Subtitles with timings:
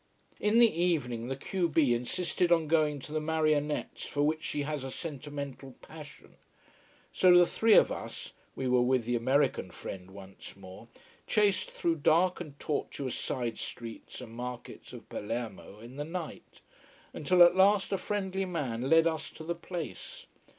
[0.39, 4.63] In the evening the q b insisted on going to the marionettes, for which she
[4.63, 6.37] has a sentimental passion.
[7.13, 10.87] So the three of us we were with the American friend once more
[11.27, 16.61] chased through dark and tortuous side streets and markets of Palermo in the night,
[17.13, 20.25] until at last a friendly man led us to the place.